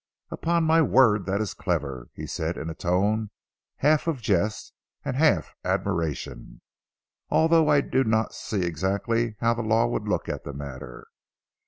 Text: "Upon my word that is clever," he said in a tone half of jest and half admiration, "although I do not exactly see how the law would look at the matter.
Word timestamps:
"Upon 0.31 0.63
my 0.63 0.81
word 0.81 1.27
that 1.27 1.41
is 1.41 1.53
clever," 1.53 2.07
he 2.15 2.25
said 2.25 2.57
in 2.57 2.71
a 2.71 2.73
tone 2.73 3.29
half 3.77 4.07
of 4.07 4.19
jest 4.19 4.73
and 5.05 5.15
half 5.15 5.53
admiration, 5.63 6.61
"although 7.29 7.69
I 7.69 7.81
do 7.81 8.03
not 8.03 8.35
exactly 8.51 9.27
see 9.27 9.35
how 9.41 9.53
the 9.53 9.61
law 9.61 9.85
would 9.85 10.07
look 10.07 10.27
at 10.27 10.43
the 10.43 10.53
matter. 10.53 11.05